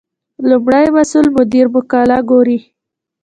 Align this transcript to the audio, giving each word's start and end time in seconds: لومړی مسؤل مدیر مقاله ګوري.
لومړی 0.49 0.85
مسؤل 0.97 1.25
مدیر 1.37 1.65
مقاله 1.75 2.17
ګوري. 2.29 2.59